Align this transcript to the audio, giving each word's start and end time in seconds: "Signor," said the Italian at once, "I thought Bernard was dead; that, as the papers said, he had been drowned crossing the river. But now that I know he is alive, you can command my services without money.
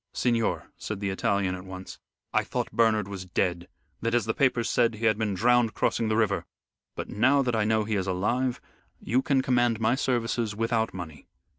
"Signor," 0.13 0.71
said 0.79 0.99
the 0.99 1.11
Italian 1.11 1.53
at 1.53 1.63
once, 1.63 1.99
"I 2.33 2.43
thought 2.43 2.71
Bernard 2.71 3.07
was 3.07 3.27
dead; 3.27 3.67
that, 4.01 4.15
as 4.15 4.25
the 4.25 4.33
papers 4.33 4.67
said, 4.67 4.95
he 4.95 5.05
had 5.05 5.15
been 5.15 5.35
drowned 5.35 5.75
crossing 5.75 6.07
the 6.07 6.17
river. 6.17 6.43
But 6.95 7.07
now 7.09 7.43
that 7.43 7.55
I 7.55 7.65
know 7.65 7.83
he 7.83 7.97
is 7.97 8.07
alive, 8.07 8.59
you 8.99 9.21
can 9.21 9.43
command 9.43 9.79
my 9.79 9.93
services 9.93 10.55
without 10.55 10.91
money. 10.91 11.27